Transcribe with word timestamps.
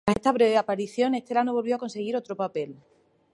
Tras 0.05 0.15
esta 0.17 0.31
breve 0.39 0.57
aparición, 0.57 1.13
Estela 1.13 1.43
no 1.43 1.53
volvió 1.53 1.75
a 1.75 1.83
conseguir 1.83 2.15
otro 2.15 2.35
papel. 2.35 2.75